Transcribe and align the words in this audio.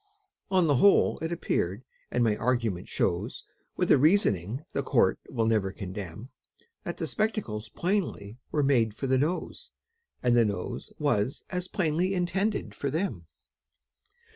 On 0.49 0.65
the 0.65 0.77
whole 0.77 1.19
it 1.19 1.31
appears, 1.31 1.81
and 2.09 2.23
my 2.23 2.35
argument 2.35 2.87
shows 2.89 3.45
With 3.77 3.91
a 3.91 3.99
reasoning 3.99 4.63
the 4.73 4.81
court 4.81 5.19
will 5.29 5.45
never 5.45 5.71
condemn, 5.71 6.29
That 6.83 6.97
the 6.97 7.05
spectacles 7.05 7.69
plainly 7.69 8.39
were 8.51 8.63
made 8.63 8.95
for 8.95 9.05
the 9.05 9.19
Nose, 9.19 9.69
And 10.23 10.35
the 10.35 10.43
Nose 10.43 10.91
was 10.97 11.43
as 11.51 11.67
plainly 11.67 12.15
intended 12.15 12.73
for 12.73 12.89
them. 12.89 13.27